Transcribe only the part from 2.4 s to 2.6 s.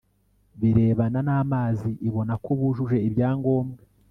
ko